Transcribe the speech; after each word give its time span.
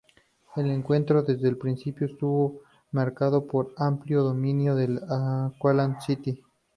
El 0.55 0.71
encuentro 0.71 1.21
desde 1.21 1.47
el 1.47 1.59
principio 1.59 2.07
estuvo 2.07 2.61
marcado 2.91 3.45
por 3.45 3.67
un 3.67 3.73
amplio 3.77 4.23
dominio 4.23 4.73
del 4.73 4.99
Auckland 5.07 5.99
City. 6.01 6.43